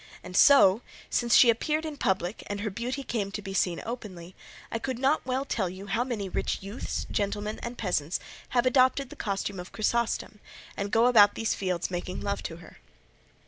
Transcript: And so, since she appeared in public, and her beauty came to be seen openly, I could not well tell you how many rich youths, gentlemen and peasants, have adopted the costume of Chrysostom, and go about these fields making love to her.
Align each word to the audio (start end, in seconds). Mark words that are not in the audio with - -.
And 0.23 0.35
so, 0.35 0.81
since 1.11 1.35
she 1.35 1.51
appeared 1.51 1.85
in 1.85 1.95
public, 1.95 2.41
and 2.47 2.61
her 2.61 2.71
beauty 2.71 3.03
came 3.03 3.31
to 3.33 3.41
be 3.43 3.53
seen 3.53 3.83
openly, 3.85 4.33
I 4.71 4.79
could 4.79 4.97
not 4.97 5.27
well 5.27 5.45
tell 5.45 5.69
you 5.69 5.85
how 5.85 6.03
many 6.03 6.27
rich 6.27 6.57
youths, 6.63 7.05
gentlemen 7.11 7.59
and 7.61 7.77
peasants, 7.77 8.19
have 8.49 8.65
adopted 8.65 9.11
the 9.11 9.15
costume 9.15 9.59
of 9.59 9.71
Chrysostom, 9.71 10.39
and 10.75 10.89
go 10.89 11.05
about 11.05 11.35
these 11.35 11.53
fields 11.53 11.91
making 11.91 12.19
love 12.19 12.41
to 12.45 12.55
her. 12.55 12.79